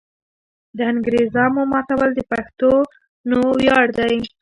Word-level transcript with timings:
د 0.77 0.79
انګریزامو 0.91 1.61
ماتول 1.71 2.09
د 2.15 2.19
پښتنو 2.31 3.39
ویاړ 3.59 3.85
دی. 3.99 4.15